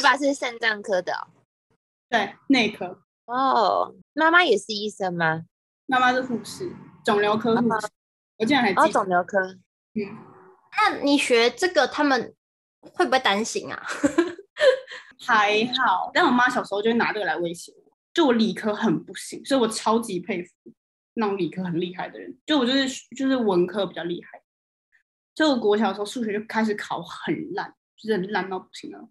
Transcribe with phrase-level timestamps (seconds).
[0.00, 1.28] 爸爸是肾脏科的、哦，
[2.08, 3.02] 对，内科。
[3.26, 5.44] 哦，妈妈也是医生吗？
[5.84, 6.72] 妈妈是护士，
[7.04, 7.86] 肿瘤科护士。
[7.86, 7.90] 哦、
[8.38, 8.82] 我竟然还记得。
[8.82, 9.38] 哦，肿瘤科。
[9.92, 10.16] 嗯，
[10.78, 12.34] 那你学这个，他们
[12.80, 13.86] 会不会担心啊？
[15.20, 17.92] 还好，但我妈小时候就会拿这个来威胁我。
[18.14, 20.50] 就我理科很不行，所以我超级佩服
[21.14, 22.38] 那种理科很厉害的人。
[22.46, 24.40] 就我就是就是文科比较厉害。
[25.34, 29.08] 就我国小的时候数学就开始考很烂，就是很烂到不行了。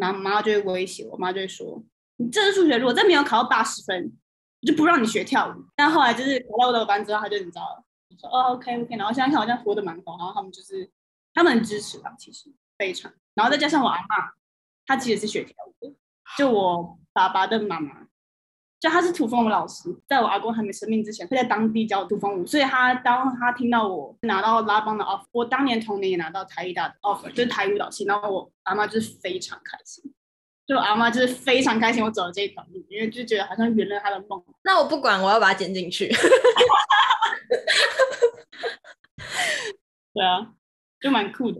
[0.00, 1.82] 然后妈就会威胁我，妈就会说
[2.16, 4.12] ：“你这次数学如果再没有考到八十分，
[4.62, 7.84] 我就不让你学跳舞。”但后来就是考到我的班之后，他就你知道了，
[8.18, 10.90] 说：“哦，OK OK。”然后现在看好像活得蛮好，然后他们就是
[11.34, 13.12] 他们很支持吧，其实非常。
[13.34, 14.32] 然后再加上我阿嬷，
[14.86, 15.94] 她其实是学跳舞的，
[16.36, 18.07] 就我爸爸的妈妈。
[18.80, 30.04] 就他是土风舞老师，在我阿公还没生病之前，会在当地教土风舞，所以他当他听到我拿到拉邦的 offer，我当年同年也拿到台艺大的 offer，就是台舞蹈系，然后我阿妈就是非常开心，
[30.64, 34.40] 就我阿妈就是非常开心我走了这一条路，因为就觉得好像圆了他的梦。
[34.62, 36.08] 那我不管，我要把它剪进去。
[40.14, 40.52] 对啊，
[41.00, 41.58] 就蛮酷的。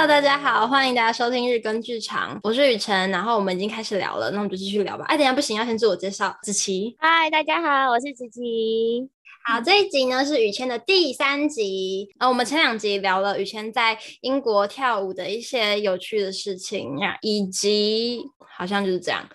[0.00, 5.04] Hello，大家好，欢迎大家收听日更剧场，我是雨辰，然后我们已经开始聊了，那我们就继续聊吧。
[5.04, 6.96] 哎，等一下不行，要先自我介绍，子琪。
[6.98, 9.10] 嗨，大家好，我是子琪。
[9.44, 12.08] 好，这一集呢是雨谦的第三集。
[12.18, 18.22] 呃，我们前两集聊了雨谦在英国跳舞的一些有趣的事情呀，以及
[18.56, 19.28] 好像就是这样，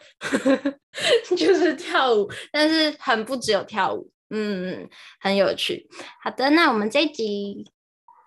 [1.38, 5.88] 就是跳舞，但是很不只有跳舞，嗯，很有趣。
[6.24, 7.68] 好的，那我们这一集。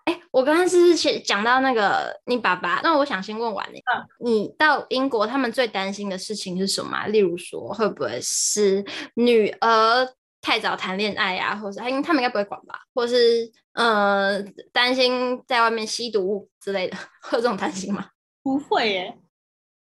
[0.09, 2.81] 哎，我刚刚是不是讲到那个你爸爸？
[2.81, 7.05] 那我想先问完你，嗯，你到英国，他们最担心的事情是什么？
[7.07, 10.09] 例如说，会不会是女儿
[10.41, 12.79] 太早谈恋爱啊，或者是他们应该不会管吧？
[12.95, 14.41] 或是呃，
[14.73, 18.09] 担心在外面吸毒之类的，会有这种担心吗？
[18.41, 19.19] 不会耶，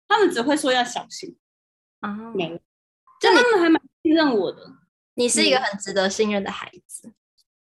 [0.07, 1.37] 他们只会说要小心
[1.99, 2.57] 啊，没有，
[3.21, 4.73] 就他们还蛮信任我的。
[5.13, 7.13] 你是一个很值得信任的孩子，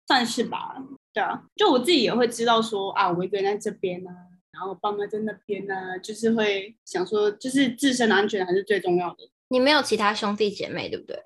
[0.06, 0.76] 算是吧。
[1.16, 4.12] 对啊，就我自己也会知道说啊，我一个人在这边啊，
[4.50, 9.27] 然后我爸妈在那边啊，就是会想说，就是自身的安全还是最重要的。
[9.49, 11.19] 你没有其他兄弟姐妹对不对？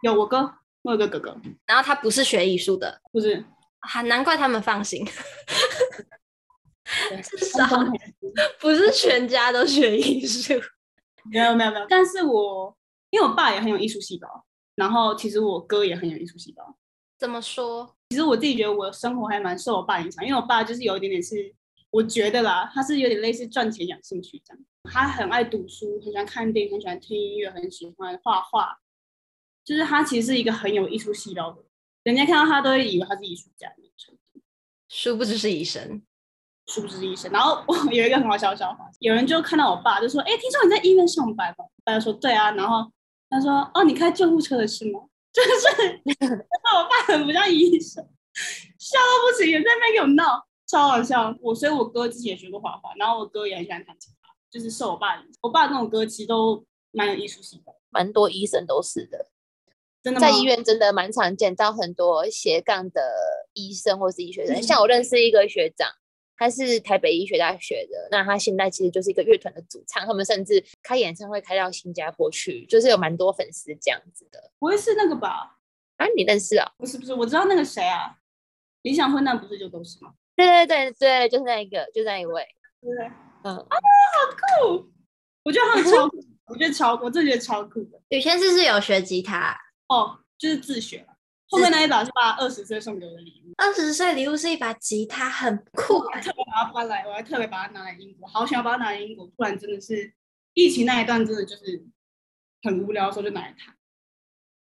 [0.00, 1.36] 有我哥，我有个哥哥，
[1.66, 3.44] 然后他不是学艺术的，不是，
[3.80, 5.06] 还、啊、难怪他们放心。
[7.22, 7.66] 至少
[8.58, 10.54] 不是全家都学艺术。
[11.30, 12.74] 没有没有没有，但是我
[13.10, 16.78] 因为我爸也很有艺术细胞，然后其实我哥也很有艺术细胞。
[17.18, 17.96] 怎么说？
[18.10, 21.54] 其实我自己觉得我的生活还蛮受我爸影响，因为我爸就是有一点点是，
[21.90, 24.62] 我觉得啦，他是有点类似赚钱养兴趣这样。
[24.84, 28.78] 他很爱读书，很喜欢看电影，很喜欢听音乐，很喜欢画画。
[29.64, 31.60] 就是他其实是一个很有艺术细胞的
[32.04, 33.68] 人，人家看到他都会以为他是艺术家。
[34.88, 36.00] 殊不知是医生，
[36.66, 37.28] 殊不知是医生。
[37.32, 42.88] 然后我有一个很好笑的笑话，有人就看到我爸就说：“哎，听说你在医院上班吗？”大家说：“对啊。”然后
[43.28, 45.00] 他说：“哦，你开救护车的是吗？”
[45.36, 48.02] 就是，我爸很不像医生，
[48.78, 51.36] 笑到不行，也在那边给我闹，超好笑。
[51.42, 55.32] 我所以，我哥之前也学过画画，然后我哥也很喜欢弹吉他，就是受我爸影响。
[55.42, 59.28] 我爸那种歌其实都蛮有艺术性的，蛮多医生都是的。
[60.02, 60.20] 真的？
[60.20, 63.02] 在医院真的蛮常见到很多斜杠的
[63.52, 65.90] 医生或是医学生，嗯、 像我认识一个学长。
[66.36, 74.50] 他是台北医学大学的，那他现在其实就是一个乐团的主唱，他们甚至开演唱会开到新加坡去，就是有蛮多粉丝这样子的。
[74.58, 75.58] 不会是那个吧？
[75.96, 76.70] 啊，你认识啊？
[76.76, 78.18] 不是不是，我知道那个谁啊，
[78.82, 80.12] 理想混蛋不是就都是吗？
[80.36, 82.46] 对对对对，就是那一个，就是那一位。
[82.82, 82.90] 对，
[83.42, 84.92] 嗯啊，好酷！
[85.42, 87.98] 我觉得他们超酷，我觉得超，我真的觉得超酷的。
[88.10, 89.56] 雨谦是不是有学吉他？
[89.88, 91.06] 哦，就是自学。
[91.48, 93.52] 后面那一把是爸二十岁送给我的礼物。
[93.56, 95.94] 二十岁礼物是一把吉他，很酷。
[95.94, 99.26] 我还特别把它搬来，我还特别把它拿来英国，好想要把它拿来英国。
[99.28, 100.12] 不然真的是
[100.54, 101.86] 疫情那一段，真的就是
[102.62, 103.76] 很无聊的时候就拿来弹。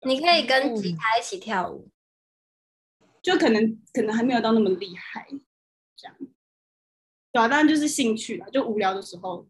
[0.03, 1.89] 你可以跟吉他一起跳舞，
[3.01, 5.27] 嗯、就可能可能还没有到那么厉害，
[5.95, 6.17] 这样。
[7.33, 9.47] 对啊，当然就是兴趣啦，就无聊的时候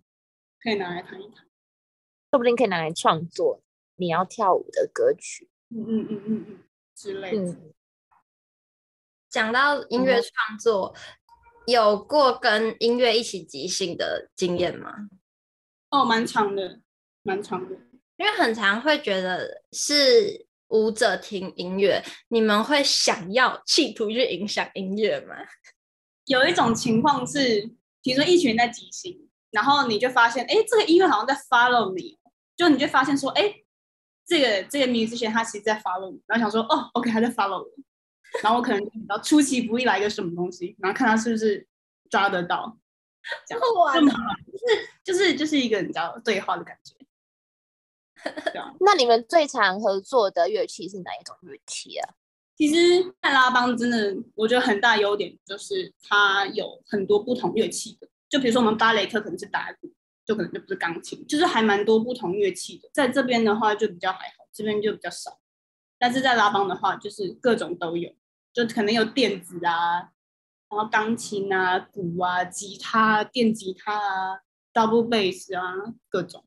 [0.59, 1.45] 可以拿来弹一弹，
[2.31, 3.61] 说不定可以拿来创作
[3.95, 5.49] 你要跳舞的歌曲。
[5.69, 6.59] 嗯嗯嗯嗯嗯。
[7.01, 7.57] 之类的。
[9.27, 15.09] 讲到音乐创作，嗯，有过跟音乐一起即兴的经验吗？
[15.89, 16.81] 哦，蛮长的，
[17.23, 17.75] 蛮长的。
[18.17, 25.35] 因为很常会觉得是舞者听音乐，你们会想要企图去影响音乐吗？
[26.25, 27.67] 有一种情况是，
[28.03, 32.19] 比如说一群人在即兴，然后你就发现，哎，这个音乐好像在 follow 你，
[32.55, 33.60] 就你就发现说，哎。
[34.31, 37.69] 这个这个 musician 他其实在 follow 我，然后想说哦，OK，他在 follow 我，
[38.41, 41.67] 然后我可能就比较出其不意来一个什么东西，然后看他是不是
[42.09, 42.77] 抓得到，
[43.45, 43.61] 这样，
[43.93, 46.95] 就是就是就是一个你知道对话的感觉。
[48.79, 52.13] 那你们最常合作的乐器是哪一种乐器啊？
[52.55, 58.07] 其实泰拉邦真的，我觉得很大优点就是它有很多不同乐器的。
[58.29, 59.91] 就比如说我们芭蕾课可能是打鼓，
[60.25, 62.89] 就可能就不是钢琴，就是还蛮多不同乐器的。
[62.93, 65.39] 在这边的话就比较还好，这边就比较少。
[65.97, 68.11] 但是在拉邦的话，就是各种都有，
[68.53, 70.09] 就可能有电子啊，
[70.69, 74.39] 然后钢琴啊、鼓啊、吉他、电吉他啊、
[74.73, 76.43] double bass 啊，各种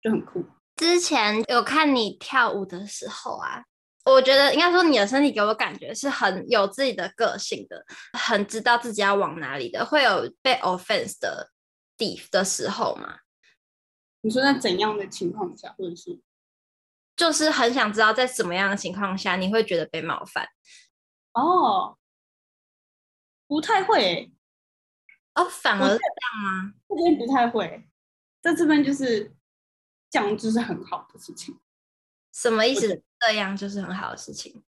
[0.00, 0.44] 就很酷。
[0.76, 3.64] 之前有看你跳舞的时候啊，
[4.04, 7.84] 我觉得应该说你的身体给我感觉是很有自己的个性的，
[8.18, 9.84] 很知道自己要往哪里的。
[9.84, 11.50] 会有被 offense 的
[11.96, 13.20] 地的时候嘛？
[14.22, 16.20] 你说在怎样的情况下，或者是
[17.16, 20.48] 就是很想知道在什么样的情况下你会觉得被冒犯？
[21.32, 21.98] 哦，
[23.46, 24.32] 不太会
[25.34, 26.74] 哦，反而这样吗？
[26.88, 27.88] 这边不太会，
[28.40, 29.34] 在这边就是。
[30.12, 31.58] 这样就是很好的事情，
[32.34, 33.02] 什么意思？
[33.18, 34.62] 这样就是很好的事情。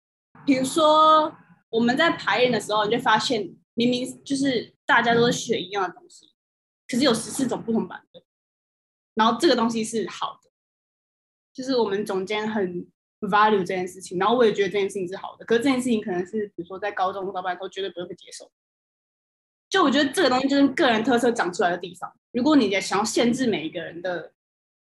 [0.47, 1.37] 比如说
[1.69, 6.34] 我们在排练的时候，你就发现明明就是大家都是学一样的东西，
[6.89, 8.23] 可是有十四种不同版本。
[9.15, 10.51] 然后这个东西是好的，
[11.53, 12.87] 就是我们总监很
[13.21, 14.19] value 这件事情。
[14.19, 18.51] 然后我也觉得这件事情是好的，可是这件事情可能是比如说在高中、高班都绝对不会被接受。
[19.69, 22.13] 就我觉得这个东西就是个人特色长出来的地方。
[22.33, 24.33] 如果你也想要限制每一个人的。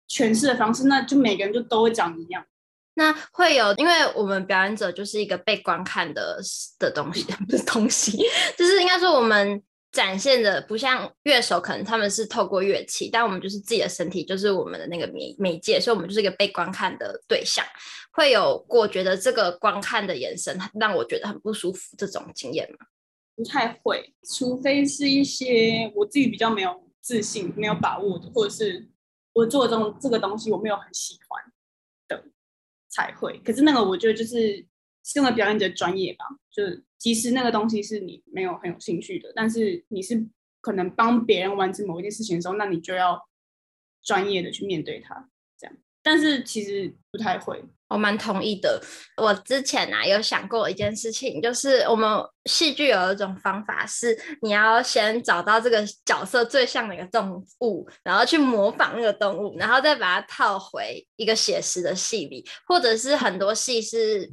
[0.06, 2.44] 诠释的方式，那就每个人就都会讲一样。
[2.92, 6.38] 那会有，因为我们表演者就是一个被观看的
[6.78, 8.18] 的东西， 不是东西，
[8.54, 9.62] 就是应该说我们
[9.94, 17.64] 展现的不像乐手，可能他们是透过乐器，但我们就是自己的身体，就是我们的那个媒媒介，所以我们就是一个被观看的对象。
[18.12, 22.86] 会有过觉得这个观看的眼神让我觉得很不舒服这种经验吗？
[23.34, 28.88] 不太会，除非是一些我自己比较没有自信、没有把握，或者是。
[29.36, 31.42] 我做这种这个东西，我没有很喜欢
[32.06, 32.24] 的
[32.88, 33.36] 才会。
[33.44, 34.64] 可是那个，我觉得就是
[35.04, 36.24] 身为表演者专业吧。
[36.52, 40.26] 就是其实那个东西是你没有很有兴趣的，但是你是
[40.62, 43.28] 可能帮别人完成某一件事情的时候，那你就要
[44.02, 45.28] 专业的去面对它。
[45.58, 47.62] 这样，但是其实不太会。
[47.88, 48.80] 我蛮同意的。
[49.16, 52.08] 我之前啊有想过一件事情，就是我们
[52.46, 64.28] 戏剧有一种方法是，你要先找到这个角色最像的一个动物，然后去模仿那个动物，然后再把它套回一个写实的戏里，或者是很多戏是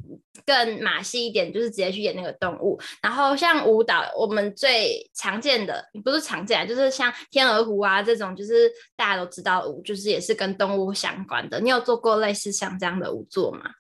[0.46, 2.80] 更马戏一点，就是直接去演那个动物。
[3.02, 11.60] 然后像舞蹈，我们最常见的不是常见，就是像天鹅湖啊这种，就是大家都知道舞，就是也是跟动物相关的。
[11.60, 13.76] 你有做过类似像这样的舞作吗？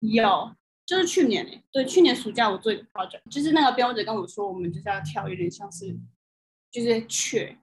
[0.00, 0.54] 有，
[0.86, 5.98] 就是去年诶、对，去年暑假我做一个 project，就是那个编舞者跟我说，我们就是要跳有点像是，
[6.70, 7.58] 就是雀，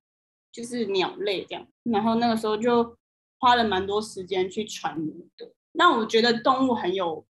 [0.51, 2.97] 就是鸟类这样，然后那个时候就
[3.39, 5.51] 花了蛮多时间去揣摩的。
[5.71, 7.25] 那我觉得动物很有，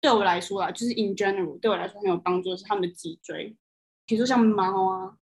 [0.00, 3.56] 对我来说啦，就是 in general 对我来说很有帮助的是他们的脊椎，
[4.04, 5.16] 比如说像猫啊，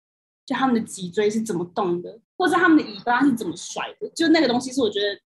[0.46, 5.20] 就他们的脊椎是怎么动的，或者他们的尾巴是怎么甩的，就那个东西是我觉得。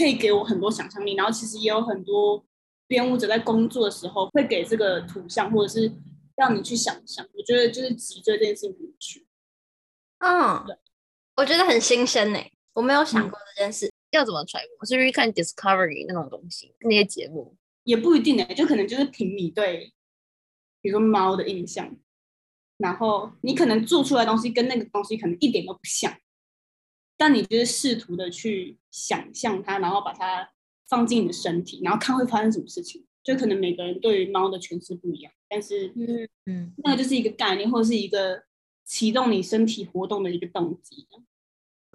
[0.00, 2.42] 可以给我很多想象力，然后其实也有很多
[2.86, 5.92] 编舞者在工作的时候会给这个图像，或者是
[6.36, 7.26] 让你去想象。
[7.34, 9.26] 我觉得就是脊椎这件事情很有趣。
[10.20, 10.74] 嗯，对，
[11.36, 12.38] 我觉得很新鲜呢，
[12.72, 13.86] 我没有想过这件事。
[13.88, 14.86] 嗯、要怎么揣摩？
[14.86, 17.54] 是不是看 Discovery 那种东西，那些节目
[17.84, 19.92] 也不一定呢，就可能就是凭你对，
[20.80, 21.94] 比如说猫的印象，
[22.78, 26.12] 然后你可能做出来的东西跟那个东西可能一点都不像。
[27.20, 30.48] 但你就是试图的去想象它，然后把它
[30.88, 33.04] 放进你的身体，然后看会发生什么事情。
[33.22, 38.42] 就可能每个人对于猫的诠释不一样，但是嗯嗯，那个就是一个概念，或者是一个
[38.86, 41.06] 启动你身体活动的一个动机。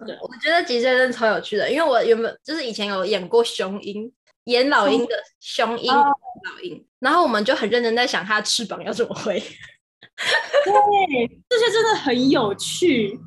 [0.06, 4.12] 对，我觉得脊椎真的超有趣的，因为我原本就是以前有演过雄鹰，
[4.44, 6.14] 演老鹰的雄鹰老
[6.62, 9.36] 鹰，然后我们就很认真在想它的翅膀要怎么挥。
[10.64, 13.18] 对，这些真的很有趣。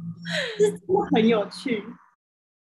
[0.57, 1.83] 是真的很有趣，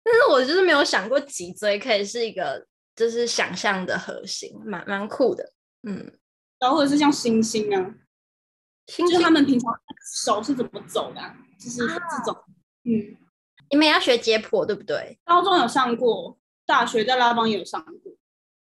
[0.03, 6.11] 但是我就是没有想过脊椎可以是一个就是想象的核心，蛮蛮酷的，嗯，
[6.59, 7.95] 然后或者是像星星啊，
[8.87, 9.73] 猩猩他们平常
[10.23, 11.35] 手是怎么走的、啊？
[11.59, 12.43] 就是这种，啊、
[12.83, 13.17] 嗯，
[13.71, 15.19] 你们要学解剖对不对？
[15.25, 18.13] 高中有上过，大学在拉邦也有上过，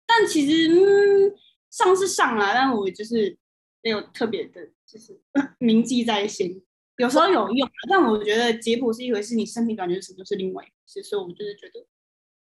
[0.06, 1.36] 但其实嗯，
[1.70, 3.38] 上是上了，但我就是
[3.82, 5.22] 没有特别的，就是
[5.60, 6.64] 铭记在心。
[6.98, 11.86] 有时候有用，但我觉得解剖是一回事，你身体感觉什么是另外一回事，所以我就是觉得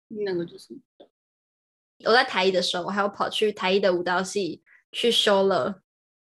[0.09, 0.77] 那个就是。
[2.05, 4.63] 我在台艺的时候，我还有跑去台艺的舞蹈系
[4.93, 5.83] 去修了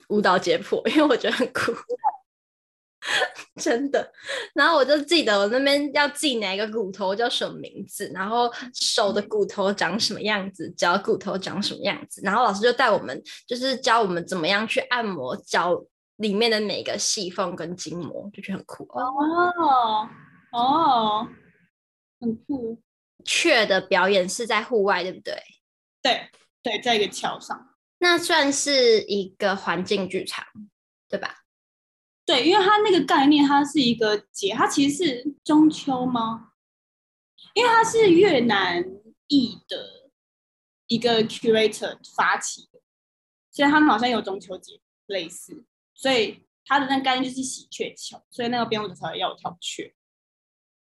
[0.10, 1.72] 舞蹈解剖，因为我觉得很酷。
[3.60, 4.14] 真的，
[4.54, 15.84] 然后我就记得我那边要记哪个骨头叫什么名字，然后手的骨头长什么样子，脚骨头长什么样子，然后老师就带我们，就是教我们怎么样去按摩脚
[16.22, 20.10] 里面的每个细缝跟筋膜，就觉得很酷哦
[20.52, 21.28] 哦，
[22.20, 22.82] 很酷。
[23.26, 25.36] 雀的表演是在户外，对不对？
[26.02, 26.30] 对
[26.64, 30.46] 对，在一个桥上，那算是一个环境剧场，
[31.08, 31.44] 对吧？
[32.26, 36.52] 对，因为它那个概念，它是一个节，它其实是中秋吗？
[37.54, 38.84] 因为它是越南
[39.28, 40.12] 裔的
[40.88, 42.80] 一个 curator 发起的，
[43.52, 45.66] 所以他们好像有中秋节类似，
[46.02, 49.94] 所以它的那个概念就是喜鹊桥，所以那个编舞者才要跳雀。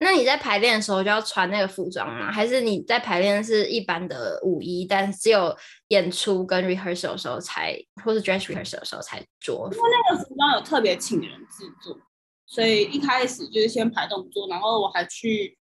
[0.01, 2.33] 那你在排练的时候就要穿那个服装吗？
[2.33, 5.57] 还是你在排练是一般的舞衣，但只有
[5.89, 9.71] 演出跟 rehearsal 的时候才，或是 dress rehearsal 的时候才着？
[9.73, 11.97] 因为那个服装有特别请人制作，
[12.45, 15.57] 所以一开始就是先排动作，然后我还去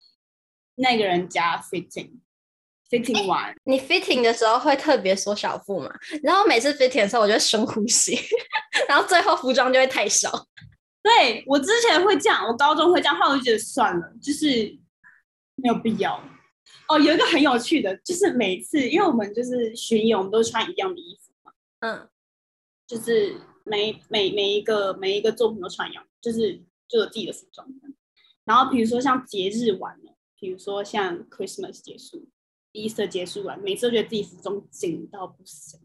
[0.76, 1.60] 那个人家
[2.90, 3.44] fitting，fitting 完。
[3.44, 5.90] 欸，你 fitting 的时候会特别缩小腹嘛？
[6.22, 8.18] 然后每次 fitting 的时候，我就深呼吸，
[8.88, 10.46] 然后最后服装就会太少。
[11.02, 14.78] 对，我之前会这样，我高中会这样，后来我就觉得算了，就是
[15.54, 16.22] 没有必要。
[16.88, 22.08] 哦，有一个很有趣的，就是每次因为我们就是巡演，我们都穿一样的衣服嘛，嗯，
[22.86, 27.66] 就是每每每一个每一个作品都穿一样，就是就有自己的服装。
[28.44, 32.28] 然后比如说像节日完了，比如说像 Christmas 结束
[32.72, 35.80] ，Easter 结束完，每次都觉得自己服装紧到不行。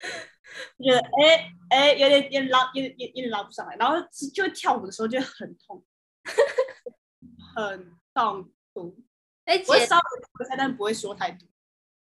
[0.82, 3.96] 觉得哎哎，有点有点拉，有点有点拉不上来，然后
[4.32, 5.84] 就跳舞的时候就很痛，
[7.56, 9.02] 很痛苦。
[9.44, 11.46] 哎，我稍微说一但不会说太多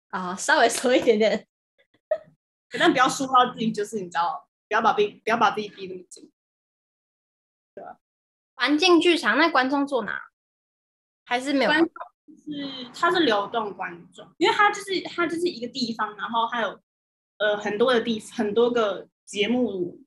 [0.09, 1.47] 啊，稍微说一点点，
[2.77, 6.31] 但不要说到自己，就是你知道，不要把逼，不要把自己逼那么紧。
[7.75, 7.99] 对吧？
[8.55, 10.21] 环境剧场，那观众坐哪？
[11.25, 11.71] 还是没有？
[11.71, 11.91] 观众
[12.27, 16.79] 是它是流动观众，因为它就是它就是一个地方，然后还有。
[17.39, 19.99] 呃，很多的地，很多个节目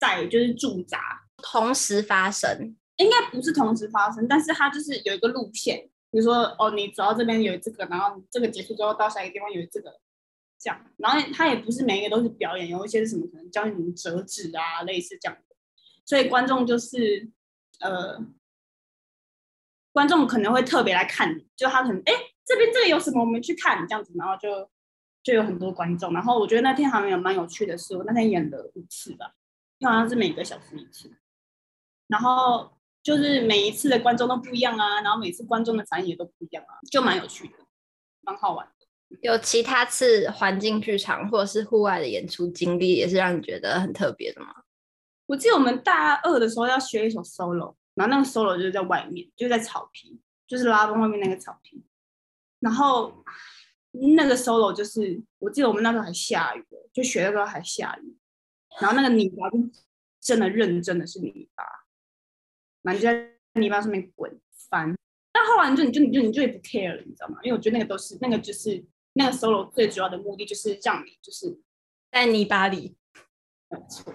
[0.00, 0.98] 在就是驻扎，
[1.36, 10.00] 同时发生，应该不是同时发生，但是它就是有一个路线，比如说哦，你走到这边有这个，然后这个结束之后到下一个地方有这个，
[10.58, 15.54] 这样，然后它也不是每一个都是表演，有一些是什么可能教你怎么折纸啊，类似这样的，
[16.04, 17.30] 所以观众就是
[17.80, 18.18] 呃，
[19.96, 22.12] 观众可能会特别来看你，就他可能哎
[22.44, 24.68] 这边这个有什么，我们去看这样子，然后就。
[25.26, 29.32] 就有很多观众，然后我觉得那天好像也蛮有趣的是，我那天演了五次吧，
[29.78, 31.10] 因为好像是每个小时一次，
[32.06, 32.70] 然后
[33.02, 37.54] 就是每一次的观众都不一样啊，然后每次观众的反应也都不一样啊，就蛮有趣的，
[38.20, 39.18] 蛮好玩的。
[39.20, 44.54] 有其他次环境剧场或者是户外的演出经历，也是让你觉得很特别的吗？
[45.26, 51.84] 我记得我们大二的时候要学一首 solo，然后那个 solo 就是在外面，就是在草坪，就是拉风外面那个草坪，
[52.60, 53.24] 然后。
[54.14, 56.62] 那个 solo 就是，我记得我们那时候还下雨，
[56.92, 58.14] 就学的时候还下雨，
[58.78, 59.56] 然后那个泥巴就
[60.20, 61.64] 真的认真的是泥巴，
[62.82, 64.38] 然后就在泥巴上面滚
[64.68, 64.94] 翻。
[65.32, 67.38] 但后来你就你就你就你就也不 care 了，你知道吗？
[67.42, 68.84] 因为我觉得那个都是那个就是
[69.14, 71.58] 那个 solo 最主要的目的就是让你就是
[72.12, 72.98] 在泥巴里，
[73.70, 74.12] 没错，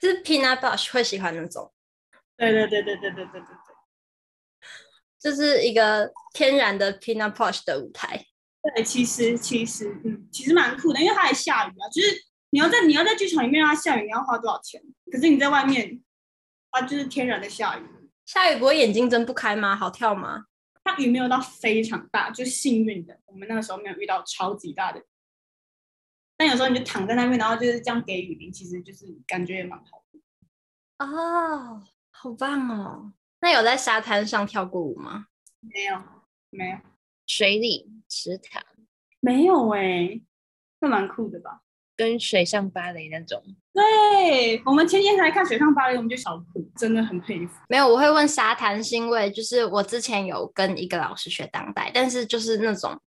[0.00, 1.70] 就是 Peanut Bush 会喜欢那种，
[2.38, 3.56] 对对对对对对对对对，
[5.18, 8.24] 就 是一个天然的 Pina Posh 的舞台。
[8.74, 11.88] 对，其实其实嗯，其实蛮酷的，因为它还下雨啊。
[11.92, 12.08] 就是
[12.50, 14.80] 你要在你要在剧场里面让它下雨，你要花多少钱？
[15.10, 16.00] 可是你在外面，
[16.70, 17.82] 它就是天然的下雨。
[18.24, 19.74] 下雨不会眼睛睁不开吗？
[19.74, 20.44] 好跳吗？
[20.84, 25.02] 它雨没有到非常大，就是幸运的，我们那个时候没有遇到超级大的。
[26.36, 31.04] 但有时候你就躺在那边，然后就是这样给雨淋，其实就是感觉也蛮好的。
[31.04, 31.82] 哦，
[32.20, 33.12] 好棒哦！
[33.40, 35.26] 那有在沙滩上跳过舞吗？
[35.60, 36.02] 没有，
[36.50, 36.76] 没有。
[37.28, 38.60] 水里池塘
[39.20, 40.22] 没有哎、欸，
[40.80, 41.60] 那蛮酷的吧？
[41.96, 43.40] 跟水上芭蕾那种。
[43.72, 47.54] 对，我们前几天才看水上芭蕾，我们就小哭，真的很佩服。
[47.68, 53.00] 没有，我会问沙滩，是因为就是我之前有跟一个老师学当代，但是就是那种。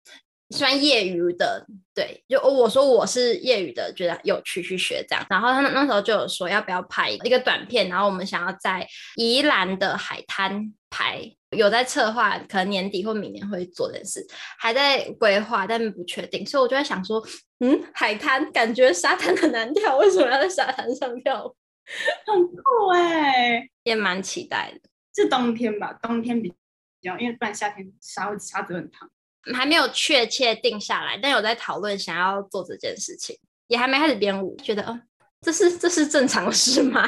[0.51, 5.25] 算业余的，对，就我说我是业余的，觉得有趣去学这样。
[5.29, 14.25] 然后他那时候就有说要不要拍一个短片，然后我们想要在宜兰的海滩拍，有在策划，可能年底或明年会做这件事，
[14.60, 16.46] 还在规划，但不确定。
[16.46, 17.25] 所以我就在想说，
[17.60, 21.55] 嗯，海滩感觉沙滩很难跳，为什么要在沙滩上跳？
[22.25, 24.89] 很酷哎、欸，也蛮期待的。
[25.13, 25.91] 是冬天吧？
[26.01, 26.53] 冬天比
[27.01, 29.10] 较，因为不然夏天沙沙子很烫。
[29.53, 35.00] 还没有确切定下来，但有在讨论想要做这件事情，也还没开始编舞，觉得哦
[35.41, 37.07] 这是这是正常事吗？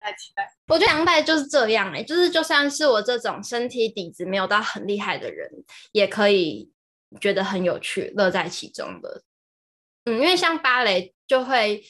[0.00, 0.50] 太期待。
[0.68, 5.50] 我觉得杨代就是这样哎、欸，就是就算是我这种身体底子没有到很厉害的人，
[5.92, 6.70] 也可以
[7.20, 9.22] 觉得很有趣，乐在其中的。
[10.04, 11.84] 嗯，因为像芭蕾就会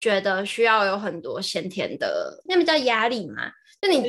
[0.00, 4.02] 觉得需要有很多先天的，那不叫压力嘛，就你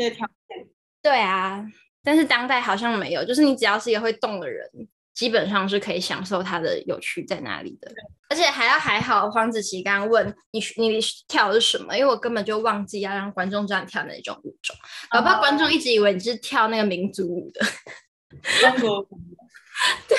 [1.04, 1.64] 对啊，
[2.08, 4.66] 但是当代好像没有，就是你只要是一个会动的人。
[5.14, 7.92] 基本上是可以享受它的有趣在哪里的，
[8.30, 9.28] 而且还要还好。
[9.32, 11.98] 黄子琪刚刚问你，你跳的是什么？
[11.98, 14.76] 因为我根本就忘记要让观众知道你跳哪种舞种，
[15.10, 17.66] 搞不好观众一直以为你是跳那个民族舞的。
[18.62, 19.20] 中国舞，
[20.08, 20.16] 对，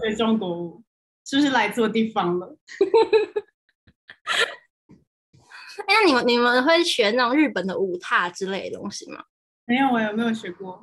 [0.00, 0.82] 学中国舞，
[1.26, 2.56] 是不是来错地方了？
[5.86, 9.22] 哎，那你们你们会学那种日本的舞踏之类的东西吗？
[9.66, 10.82] 没有，我有没有学过，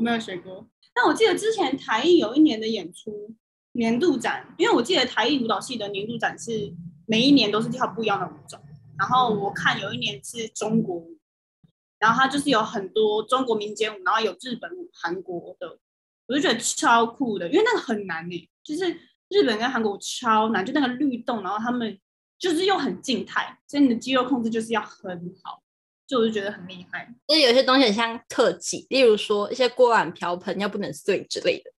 [0.00, 0.66] 我没有学过。
[0.94, 3.36] 但我记得之前台艺有一年的演出
[3.72, 6.72] 年度展，因为我记得台艺舞蹈系的年度展是
[7.06, 8.58] 每一年都是跳不一样的舞种。
[8.98, 11.18] 然后我看有一年是中国舞，
[11.98, 15.78] 然后它就是有很多中国民间舞，然后有日本舞、韩国的，
[16.26, 18.90] 我就觉得超酷的，因为那个很难诶，就是
[19.28, 21.98] 日本跟韩国舞超难，就那个律动，然后他们
[22.38, 25.62] 就是又很静态，所以你的肌肉控制就是要很好。
[26.10, 31.70] 就我就觉得很厉害，就是有些东西很像特技，例如说一些锅碗瓢盆要不能碎之类的。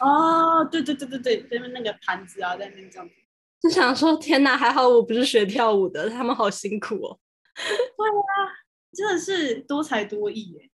[0.00, 3.14] 哦，对对对对对，对面那个盘子啊，在那边这样子。
[3.60, 7.20] 就想说，天哪，还好我不是学跳舞的，他们好辛苦哦。
[7.54, 8.50] 对啊，
[8.92, 10.70] 真的是多才多艺耶，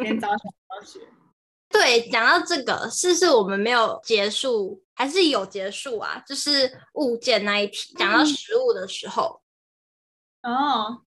[0.00, 0.44] 连早小
[0.80, 1.00] 都学。
[1.68, 6.24] 对，讲到这个，是不是我们没有结束，还是有结束啊？
[6.26, 9.42] 就是物件那一题，讲到食物的时候。
[10.40, 11.02] 嗯、哦。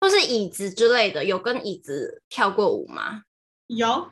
[0.00, 3.22] 或是椅子之类的，有跟椅子跳过舞吗？
[3.66, 4.10] 有，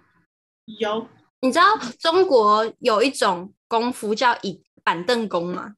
[0.78, 1.09] 有。
[1.40, 5.75] 你知道中国有一种功夫叫椅板凳功吗？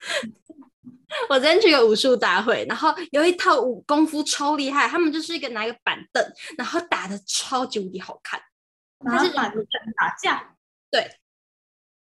[1.28, 6.24] 我之前去个武术大会，然后有一套武功夫超厉害，他们就是一个拿一个板凳，
[6.58, 8.42] 然后打的超级无敌好看。
[9.00, 10.56] 拿板凳打架？
[10.90, 11.10] 对，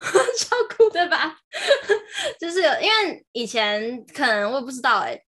[0.00, 1.38] 超酷对吧？
[2.40, 5.24] 就是因为以前可能我也不知道哎、欸。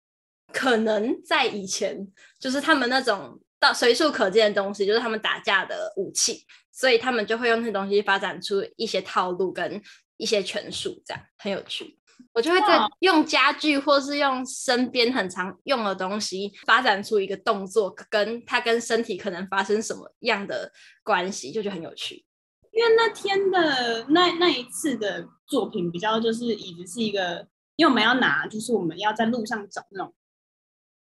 [0.53, 2.07] 可能在以前，
[2.39, 9.81] 就是他们那种到随处可见的东西，就是他们打架的武器，所以他们就会用那些东西发展出一些套路跟
[10.17, 11.99] 一些拳术，这样很有趣。
[12.31, 20.71] 我就会在用家具或是用身边很常用的东西，发展出一个动作，跟它跟身体可能发生什么样的
[21.03, 22.25] 关系，就觉得很有趣。
[22.71, 30.13] 因为那天的那那一次的作品比较就是椅子是一个，因为我们要拿，就是我们要在路上找那种。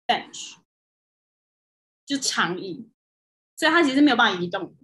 [0.10, 0.56] Bench
[2.04, 2.90] 就长椅，
[3.56, 4.76] 所以它其实没有办法移动。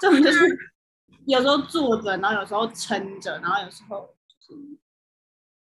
[0.00, 0.74] 这种就是
[1.26, 4.60] 有时候坐着，然后有时候撑着，然后有时候就是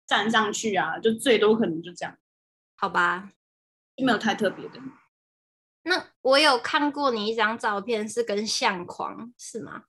[0.04, 2.18] 站上去啊，就最多可能就这样。
[2.74, 3.30] 好吧，
[3.96, 4.80] 就没有太特别的。
[5.82, 9.84] 那我有看过你一张照片，是跟相框是吗？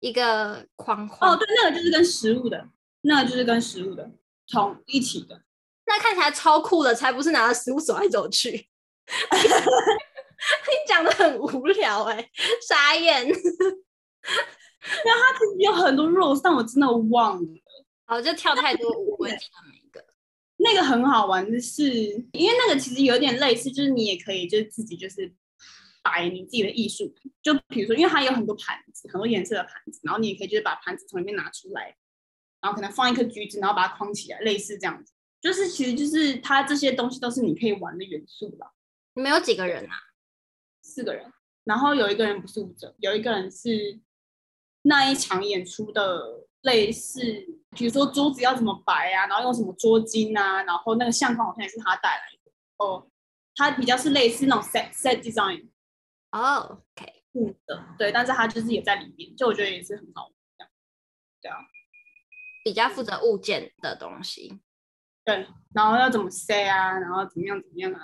[0.00, 1.32] 一个框框。
[1.32, 2.68] 哦，对，那个就是跟食物的，
[3.02, 4.10] 那个就是跟食物的
[4.48, 5.42] 同一起的。
[5.86, 8.50] 那看起来超酷的，才不是拿着食物走来走去。
[9.32, 12.30] 你讲的很无聊哎、欸，
[12.66, 13.26] 傻眼。
[13.26, 13.34] 然
[15.14, 17.48] 后他其实有很多 rules，但我真的忘了。
[18.04, 19.40] 好，就跳太多舞，我记得
[19.70, 20.04] 每一个。
[20.56, 21.84] 那个很好玩的是，
[22.32, 25.32] 因为那个其实有点类似，就是你也可以就是自己就是
[26.02, 27.32] 摆你自己的艺术品。
[27.42, 31.96] 就比如说，因为它有很多盘子，很多颜色的盘子，然后你也可以就是把盘子从里面拿出来，
[32.60, 35.12] 然后可能放一颗橘子，然后把它框起来，类似这样子。
[35.42, 38.72] 就是，其实就是它这些东西都是你可以玩的元素啦。
[39.14, 39.96] 你们有几个人啊？
[40.82, 41.30] 四个人，
[41.64, 44.00] 然后有一个人不是舞者，有一个人是
[44.82, 47.20] 那一场演出的类似，
[47.70, 53.08] 比如说桌子要怎么摆啊，然后用什么桌巾啊，然后那个相框好像也是他带来的哦。
[53.54, 55.68] 他比较是类似那种 set set design。
[56.30, 60.70] 哦，OK，嗯的，对，但是他就是也在里面，就我觉得也是很好玩，
[61.42, 61.58] 对啊，
[62.64, 64.60] 比较负责物件的东西。
[65.24, 68.00] 对，然后要怎么 say 啊，然后怎么样怎么样啊？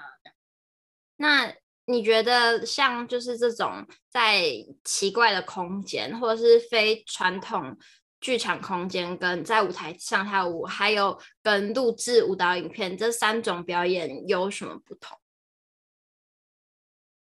[1.17, 1.53] 那
[1.87, 4.45] 你觉得像就是这种在
[4.85, 7.77] 奇怪的空间，或者是非传统
[8.21, 15.19] 剧场空间，跟在舞台上跳舞，还有跟录制舞蹈影片这三种表演有什么不同？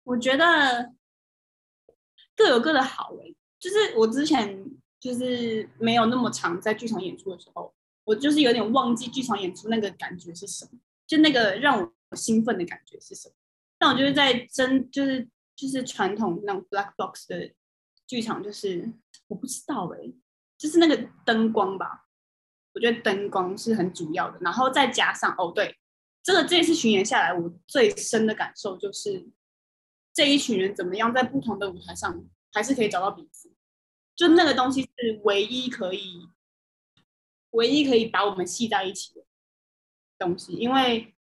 [0.04, 0.94] 我觉得
[2.36, 4.66] 各有各的好诶，就是我之前
[5.00, 7.74] 就是没有那么常在剧场演出的时候。
[8.08, 13.36] 我就是有点忘记剧场演出那个感觉是什么，就那个让我兴奋的感觉是什么。
[13.78, 17.52] 但我觉得在真就是就是传统那种 black box 的
[18.08, 18.90] 剧场，就是
[19.28, 20.14] 我不知道哎、
[20.58, 22.08] 就是那个灯光吧，
[22.74, 25.78] 我觉得灯光是很主要的，然后再加上哦，对，
[26.24, 29.28] 这个这次巡演下来，我最深的感受就是
[30.14, 33.54] 这一群人怎么样在不同的舞台上还是可以找到彼此，
[34.16, 36.30] 就那个东西是唯一可以，
[37.52, 39.26] 唯一可以把我们系在一起的
[40.18, 41.16] 东西，因为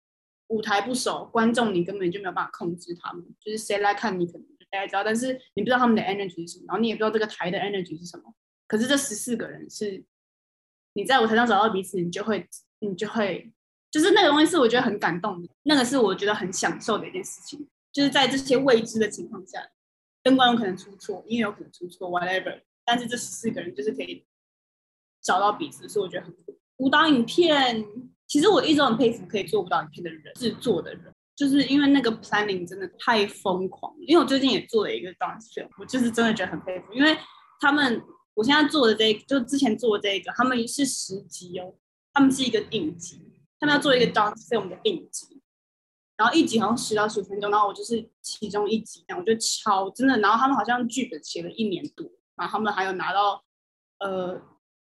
[0.49, 8.35] 舞台不熟，观众你根本就没有办法控制他们，就是谁来看你可能大家知道，但是你不知道他们的 energy 是什么，然后你也不知道这个台的 energy 是什么，
[8.67, 10.05] 可是这十四个人是。
[10.99, 13.53] 你在舞台上找到彼此，你就会，你就会，
[13.91, 17.69] 就是那个东西是我觉得很感动的，那个是我觉得很享受的一件事情。
[17.93, 19.63] 就是在这些未知的情况下，
[20.23, 24.25] 灯光有可能出错，音乐有可能出错，whatever，但是这十四个人就是可以
[25.27, 26.57] 找到彼此，所以我觉得很酷。
[26.77, 27.85] 舞蹈影片，
[28.29, 33.93] 其实我一直很佩服可以做舞蹈影片的人，制作的人，就是因为那个 planning 真的太疯狂。
[34.07, 37.19] 因为我最近也做了一个 dance film，我就是真的觉得很佩服，因为
[37.61, 38.01] 他们。
[38.37, 41.75] 我现在做的这个，就之前做的这个，他们是十集哦，
[42.13, 43.19] 他们是一个影集，
[43.59, 45.41] 他们要做一个 dance film 的影集，
[46.19, 53.43] 然后一集好像十到十五分钟，然后我就是其中一集，然后我就超真的，然后他们好像剧本写了一年多，然后他们还有拿到
[54.01, 54.39] 呃，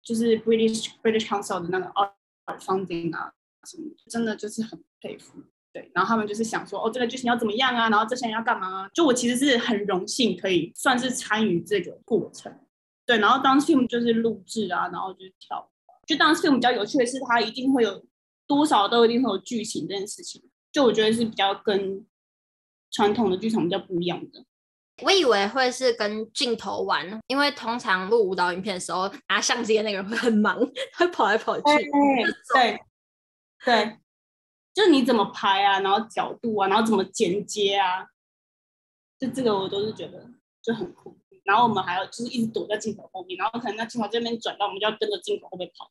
[0.08, 3.30] 就是 British British Council 的那个 art funding 啊
[3.64, 12.50] 什么，真的就是很佩服，对，然后他们就是想说，哦，这个剧情要怎么样啊，然后这些人要干嘛啊，就我其实是很荣幸可以算是参与这个过程。
[13.04, 15.70] 对，然后当 film 就是录制啊，然后就是跳，
[16.06, 18.02] 就当 film 比较有趣的是，它一定会有
[18.46, 20.42] 多少都一定会有剧情这件事情，
[20.72, 22.06] 就我觉得是比较跟
[22.90, 24.42] 传统的剧场比较不一样的。
[25.02, 30.58] 我以为会是跟镜头玩，因为通常录舞蹈影片的时候，拿相机的那个人会很忙，
[30.96, 31.62] 会跑来跑去。
[32.54, 32.78] 对，
[33.64, 33.98] 对，
[34.74, 38.06] 就你怎么拍啊，然后角度啊，然后怎么剪接啊，
[39.18, 40.28] 就这个我都是觉得
[40.62, 41.16] 就很酷。
[41.44, 45.90] 然后我们还要就是一直躲在镜头后面，然后可能在镜头这边转到，我们就要跟着镜头后面跑。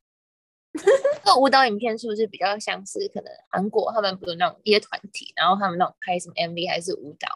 [0.78, 7.28] 这个舞蹈影片是不是比较像是可能韩国他们不是那种一些团体，然后他们那种拍什么 MV 还是舞蹈，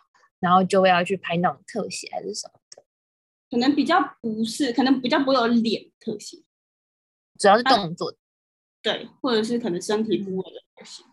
[0.41, 2.83] 然后就会要去拍那种特写还是什么的？
[3.49, 6.35] 可能比较不是，可能比较不会有脸特写，
[7.39, 8.13] 主要是动作。
[8.81, 11.03] 对，或者是可能身体部位的特写。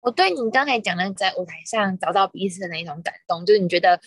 [0.00, 4.00] 我对你刚才讲的在舞台上找到彼此的那种感动，就是你觉得。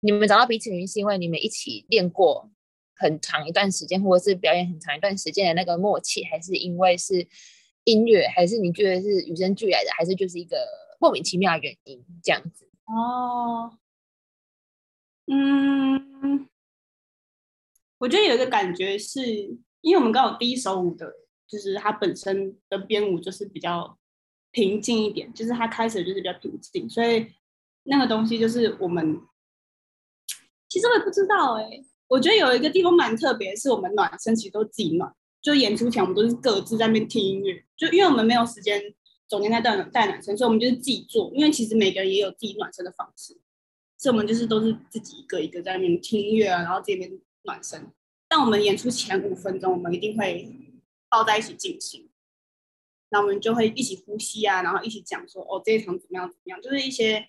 [0.00, 2.48] 你们找到彼此原因是因为你们一起练过
[2.94, 7.26] 很长一段时间，或者是表演很长一段时间的那个默契，还是因为是
[7.82, 10.64] 音乐，还是你觉得是与生俱来的，还是就是一个
[11.00, 12.70] 莫名其妙的原因这样子？
[12.84, 13.76] 哦，
[15.30, 16.48] 嗯，
[17.98, 19.20] 我觉得有一个感觉是，
[19.80, 21.12] 因为我们刚好第一首舞的，
[21.46, 23.98] 就是它本身的编舞就是比较
[24.50, 27.26] 平静一点，就是它开始就是比较平静，所以
[27.84, 29.20] 那个东西就是我们。
[30.70, 31.66] 其实我也不知道哎、
[32.08, 35.10] 我觉得有一个地方蛮特别，是我们暖身其实都自己暖，
[35.40, 38.78] 就演出前我们都是各自在那边听音乐，就因为我们没有时间
[39.26, 41.32] 总天在带带暖身，所以我们就是自己做。
[41.34, 43.40] 因为其实每个人也有自己暖身的方式，
[43.98, 47.92] 所以我们就是都是自己一个一个在那边听音乐啊，然后这边暖身。
[48.28, 50.48] 但我们演出前五分钟，我们一定会
[51.08, 52.08] 抱在一起进行，
[53.08, 57.28] 那我们就会一起呼吸啊，然后一起讲说哦这一场怎么样怎么样，就是一些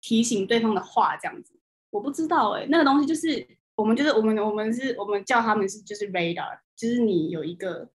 [0.00, 1.58] 提醒对方的话这样子。
[1.90, 7.90] 我不知道哎、那个东西就是我们就是我们我们是我们叫他们是就是 radar，就是你有一个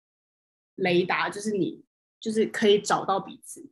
[0.75, 1.83] 雷达，就是你
[2.19, 3.69] 就是可以找到彼此。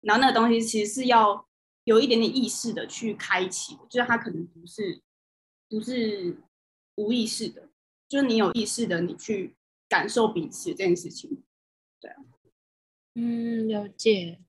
[0.00, 1.48] 然后那个东西其实是要
[1.84, 5.02] 有一点点意识的去开启，就是它可能不是
[5.68, 6.38] 不是
[6.96, 7.68] 无意识的，
[8.08, 9.56] 就是你有意识的你去
[9.88, 11.42] 感受彼此这件事情。
[12.00, 12.16] 对啊，
[13.14, 14.40] 嗯，了解。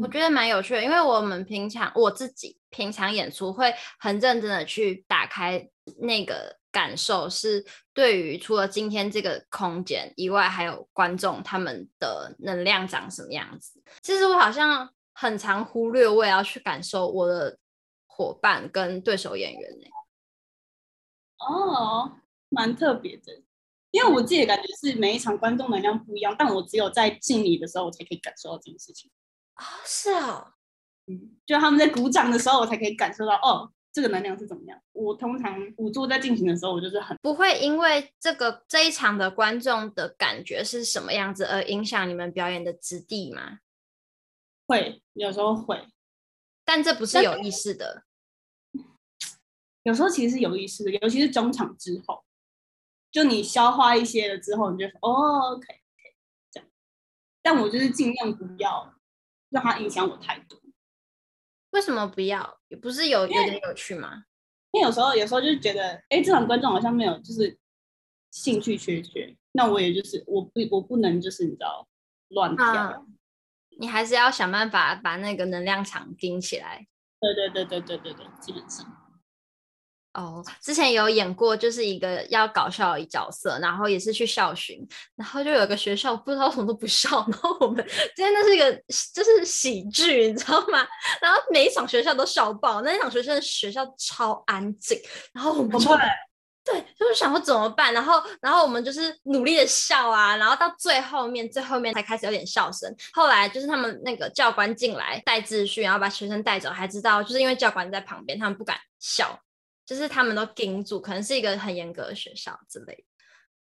[0.00, 13.82] 我觉得蛮有趣的，因为我们平常我自己平常演出会很认真的去打开那个感受，是对于除了今天这个空间以外，还有观众他们的能量长什么样子。
[14.00, 17.58] 其实我好像很常忽略，我也要去感受我的
[18.06, 19.86] 伙伴跟对手演员呢。
[21.46, 22.16] 哦，
[22.48, 23.42] 蛮特别的，
[23.90, 29.10] 因为我自己的感觉是每一场观众能量不一样，但我只有在敬礼的时候，我才可以感受到这件事情。
[29.56, 30.54] 哦，是啊，
[31.06, 34.80] 嗯，就他们在鼓掌的时候，我才可以感受到哦，这个能量是怎么样。
[34.92, 43.58] 我通常舞作在进行的时候，我就是很不会因为这个这一场的观众的感觉是什么样子而影响你们表演的质地吗？
[44.70, 45.84] 会，有时候会，
[46.64, 48.04] 但这不是有意识的。
[49.82, 52.24] 有时候其实是有意识的，尤其是中场之后，
[53.10, 56.16] 就你消化一些了之后，你就说哦，OK OK
[56.52, 56.68] 这样。
[57.42, 58.94] 但我就是尽量不要。
[59.52, 60.56] 让它影响我太多，
[61.70, 62.60] 为什么不要？
[62.68, 64.26] 也不是有有点有趣吗？
[64.70, 67.58] 因为有时候有时候就是觉得，哎，这场观众好像没有，就是
[68.30, 71.84] 兴趣缺缺，那我也就是我不我不能就是你知道
[72.28, 73.18] 乱跳，嗯，
[73.80, 76.86] 你还是要想办法把那个能量场盯起来。
[77.18, 78.86] 对对对对对对对，基本上。
[80.12, 87.84] 哦，之前有演过，就是一个要搞笑的角色，然后也是去校巡，然后就有个学校不知道什么都不笑， 然后我们
[88.16, 88.72] 今天那是一个
[89.14, 90.86] 就是喜剧，你知道吗？
[91.22, 94.98] 然后每一场学校都笑爆，那一场学生的学校超安静，
[95.32, 95.90] 然后我们就
[96.70, 109.38] 对，就是想说怎么办，然后然后我们就是努力的笑啊，然后到最后面最后面才开始有点笑声，后来就是他们那个教官进来带秩序，然后把学生带走，还知道就是因为教官在旁边，他们不敢笑。
[109.86, 113.02] 就是他们都盯住，可能是一个很严格的学校之类的。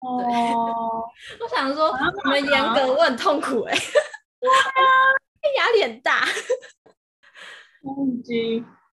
[0.07, 0.29] 哦，对，
[1.43, 1.93] 我想说
[2.25, 3.81] 你们严格，我很痛苦哎、欸。
[4.39, 4.87] 对啊，
[5.59, 6.25] 压力很大。
[7.83, 8.23] 嗯，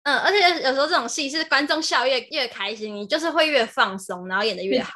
[0.02, 4.92] 而且有时候这种戏是观众笑越越开心，你就是会越放松，然后演的越好。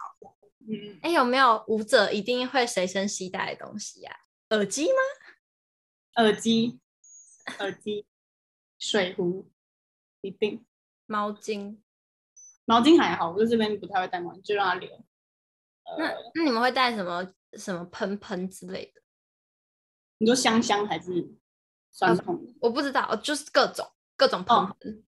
[0.67, 4.11] 嗯，哎，有没有舞者一定会随身携带的东西呀、
[4.49, 4.57] 啊？
[4.57, 4.99] 耳机吗？
[6.17, 6.81] 耳机，
[7.59, 8.07] 耳机，
[8.79, 9.51] 水壶，
[10.23, 10.65] 一定，
[11.07, 11.79] 毛巾。
[12.65, 15.05] 毛巾还好，我在这边不太会带毛巾，就让它流。
[15.99, 19.03] 那那你们会带什么什么喷喷之类的？
[20.17, 21.29] 你说香香还是
[21.93, 22.41] 酸痛、哦？
[22.63, 23.87] 我不知道，就是各种
[24.17, 25.05] 各种喷喷。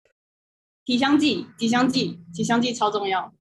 [0.84, 3.34] 体香剂，体香剂，体香剂超重要。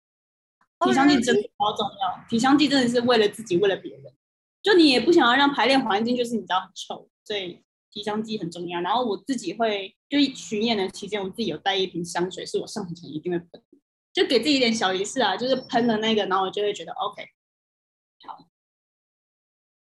[0.81, 2.25] 体香剂真的超重要。
[2.29, 4.15] 体香剂真的是为了自己，为了别人。
[4.63, 8.81] 就你也不想要让排练环境就是你知道很臭，所以体香剂很重要。
[8.81, 13.63] 然后我自己会，就巡演的期间，我自己有带一瓶香水，是我上台前一定会喷。
[14.15, 17.27] 就给自己一点小仪式啊，就是喷了那个，然后我就会觉得 OK，
[18.27, 18.49] 好，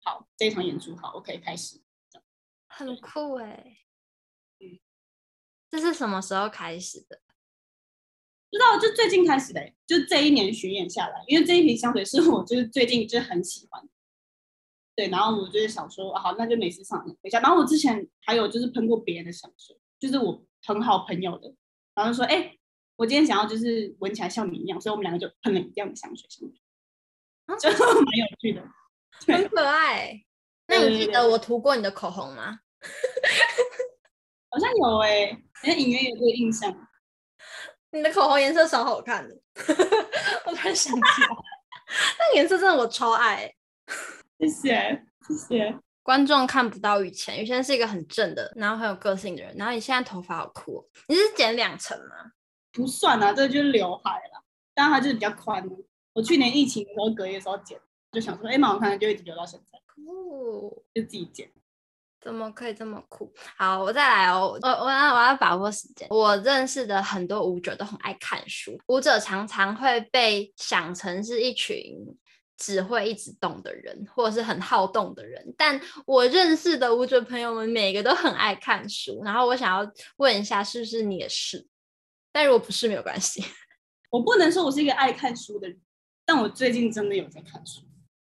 [0.04, 1.82] 好，这场演出好，OK，开始，
[2.68, 3.78] 很酷哎、
[5.74, 7.20] 这是什么时候开始的？
[8.52, 13.84] 不知道，就最近开始的、欸，就这一年巡演下来，因为这一瓶香水是我就是最近就很喜欢，
[14.96, 21.54] 对，然后我就是想说，好，那就每次上一下，然后我之前还有就是喷过别人的香水，就是我很好朋友的，
[21.96, 22.60] 然后就说，哎、欸。
[22.96, 26.48] 我今天想要就是闻起来像你一样，所以我们两个就喷了一样的香水，香
[27.60, 28.64] 水，就 蛮有趣的，
[29.26, 30.24] 很可爱。
[30.68, 32.60] 那你记得我涂过你的口红吗？
[34.54, 36.72] 好像有哎、欸，好像隐约有这个印象。
[37.92, 39.36] 你的口红颜色超好看的，
[40.46, 41.28] 我突然想起来，
[42.20, 43.56] 那颜色真的我超爱、欸。
[44.39, 45.80] 谢谢谢谢。
[46.04, 49.56] 观众看不到雨前，雨前是一个很正的，然后很有个性的人。
[49.58, 52.32] 然后你现在头发好酷、哦，你是剪两层吗？
[52.72, 54.44] 不算啊，这就是刘海了，
[54.76, 55.68] 但它就是比较宽。
[56.13, 57.80] 我去年疫情的时候隔夜的时候剪，
[58.12, 59.80] 就想说，哎，蛮好看的，就一直留到现在。
[60.06, 61.50] 哦，就自己剪，
[62.24, 63.30] 怎么可以这么酷？
[63.58, 66.08] 好，我再来哦，我我要我要把握时间。
[66.10, 71.94] 我认识的很多舞者都很爱看书，舞者常常会被想成是一群
[72.56, 75.54] 只会一直动的人，或者是很好动的人。
[75.58, 79.22] 但我认识的舞者朋友们，每个都很爱看书。
[79.26, 81.68] 然后我想要问一下，是不是你也是？
[82.32, 83.44] 但如果不是没有关系，
[84.10, 85.78] 我不能说我是一个爱看书的人，
[86.26, 87.82] 但我最近真的有在看书。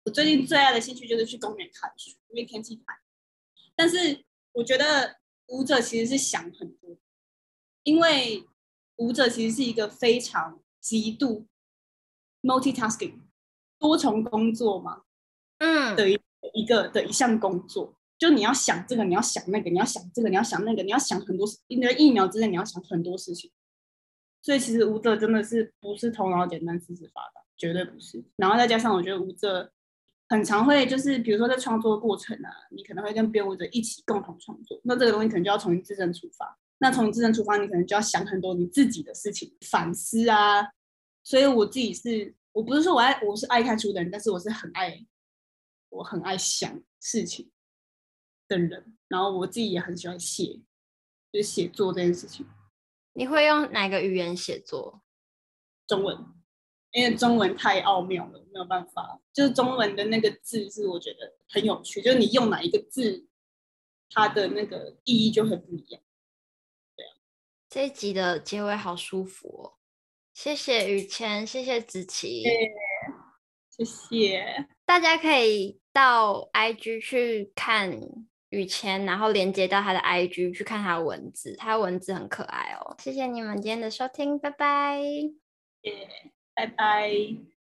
[0.06, 2.94] 我最近最爱的兴趣就是去公园看书，因为天气太。
[3.78, 6.98] 但是我觉得舞者其实是想很多，
[7.84, 8.46] 因为
[8.98, 11.48] 舞者其实是一个非常极度
[12.42, 13.22] multitasking
[13.80, 15.04] 多重工作嘛，
[15.60, 16.20] 嗯，的一
[16.54, 23.52] 一个的一项工作，就你要想这个，你要想那个，你要想这个，你要想那个，你要想很多事，你的一秒之内你要想很多事情。
[24.42, 28.24] 所以其实舞者真的是不是头脑简单、四肢发达，绝对不是。
[28.38, 29.72] 然后再加上我觉得舞者
[30.30, 36.58] 很常会就是，比如说在创作过程啊，你可能会跟编舞者一起共同创作，那这个东西可能就要从你自身出发。
[36.80, 40.68] 那从你自身出发，你可能就要想很多你自己的事情，反思啊。
[41.24, 45.06] 所以我自己是，我不是说我爱我是爱看书的人，但是我是很爱
[45.90, 47.50] 我很爱想事情
[48.48, 48.98] 的人。
[49.08, 50.62] 然后我自己也很喜欢写，
[51.32, 52.46] 就是写作这件事情。
[53.14, 55.02] 你会用哪个语言写作？
[55.88, 56.18] 中文，
[56.98, 59.22] 因为中文太奥妙了，没有办法。
[59.32, 63.28] 就是中文的那个字是我觉得很有趣，就是你用哪一个字，
[64.10, 66.02] 它的那个意义就很不一样。
[66.96, 67.14] 对啊，
[67.70, 69.74] 这一集的结尾好舒服哦，
[70.34, 72.44] 谢谢雨谦，谢谢子琪，
[73.70, 74.68] 谢谢。
[74.84, 78.02] 大家可以到 IG 去看。
[78.50, 82.96] 雨谦，然后连接到他的 IG 去看他的文字，他的文字很可爱哦。
[82.98, 85.02] 谢谢你们今天的收听，拜拜，
[85.82, 87.57] 耶，拜拜。